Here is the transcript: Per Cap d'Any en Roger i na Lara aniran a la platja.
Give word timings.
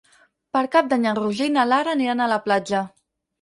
Per 0.55 0.61
Cap 0.75 0.87
d'Any 0.93 1.05
en 1.11 1.19
Roger 1.19 1.49
i 1.49 1.51
na 1.59 1.67
Lara 1.73 1.93
aniran 1.97 2.25
a 2.25 2.29
la 2.33 2.41
platja. 2.49 2.83